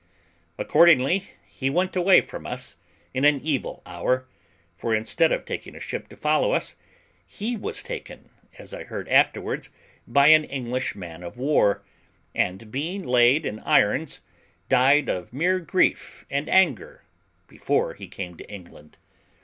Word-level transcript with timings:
Accordingly, 0.57 1.29
he 1.45 1.69
went 1.69 1.95
away 1.95 2.21
from 2.21 2.47
us 2.47 2.77
in 3.13 3.23
an 3.23 3.39
evil 3.39 3.83
hour; 3.85 4.27
for, 4.75 4.95
instead 4.95 5.31
of 5.31 5.45
taking 5.45 5.75
a 5.75 5.79
ship 5.79 6.07
to 6.07 6.17
follow 6.17 6.53
us, 6.53 6.75
he 7.23 7.55
was 7.55 7.83
taken, 7.83 8.31
as 8.57 8.73
I 8.73 8.83
heard 8.83 9.07
afterwards, 9.09 9.69
by 10.07 10.29
an 10.29 10.43
English 10.45 10.95
man 10.95 11.21
of 11.21 11.37
war, 11.37 11.83
and 12.33 12.71
being 12.71 13.03
laid 13.03 13.45
in 13.45 13.59
irons, 13.59 14.21
died 14.69 15.07
of 15.07 15.33
mere 15.33 15.59
grief 15.59 16.25
and 16.31 16.49
anger 16.49 17.03
before 17.47 17.93
he 17.93 18.07
came 18.07 18.35
to 18.37 18.51
England. 18.51 18.97